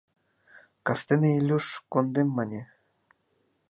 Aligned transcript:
Кастене 0.85 1.29
Илюш, 1.39 1.67
кондем, 1.91 2.27
мане. 2.37 2.61